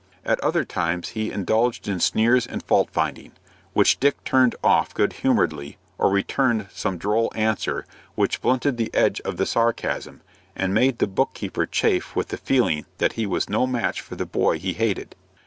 At 0.25 0.39
other 0.39 0.65
times 0.65 1.09
he 1.09 1.29
indulged 1.31 1.87
in 1.87 1.99
sneers 1.99 2.47
and 2.47 2.63
fault 2.63 2.89
finding, 2.89 3.33
which 3.73 3.99
Dick 3.99 4.23
turned 4.23 4.55
off 4.63 4.95
good 4.95 5.13
humoredly, 5.13 5.77
or 5.99 6.09
returned 6.09 6.67
some 6.73 6.97
droll 6.97 7.31
answer, 7.35 7.85
which 8.15 8.41
blunted 8.41 8.77
the 8.77 8.89
edge 8.95 9.21
of 9.21 9.37
the 9.37 9.45
sarcasm, 9.45 10.21
and 10.55 10.73
made 10.73 10.97
the 10.97 11.05
book 11.05 11.35
keeper 11.35 11.67
chafe 11.67 12.15
with 12.15 12.29
the 12.29 12.37
feeling 12.37 12.87
that 12.97 13.13
he 13.13 13.27
was 13.27 13.47
no 13.47 13.67
match 13.67 14.01
for 14.01 14.15
the 14.15 14.25
boy 14.25 14.57
he 14.57 14.73
hated. 14.73 15.15